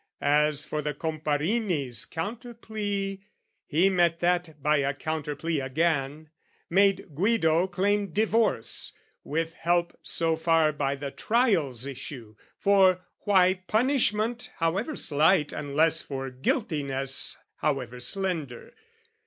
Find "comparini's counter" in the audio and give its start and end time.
0.95-2.55